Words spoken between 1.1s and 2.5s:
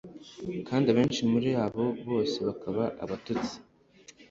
muri abo bose